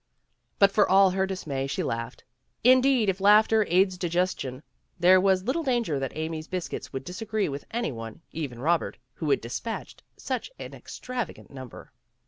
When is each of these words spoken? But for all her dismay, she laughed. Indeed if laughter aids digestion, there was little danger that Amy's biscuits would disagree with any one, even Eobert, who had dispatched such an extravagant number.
But 0.57 0.71
for 0.71 0.89
all 0.89 1.11
her 1.11 1.27
dismay, 1.27 1.67
she 1.67 1.83
laughed. 1.83 2.23
Indeed 2.63 3.07
if 3.07 3.21
laughter 3.21 3.67
aids 3.69 3.99
digestion, 3.99 4.63
there 4.99 5.21
was 5.21 5.43
little 5.43 5.61
danger 5.61 5.99
that 5.99 6.17
Amy's 6.17 6.47
biscuits 6.47 6.91
would 6.91 7.03
disagree 7.03 7.47
with 7.47 7.65
any 7.69 7.91
one, 7.91 8.21
even 8.31 8.57
Eobert, 8.57 8.95
who 9.13 9.29
had 9.29 9.41
dispatched 9.41 10.01
such 10.17 10.49
an 10.57 10.73
extravagant 10.73 11.51
number. 11.51 11.91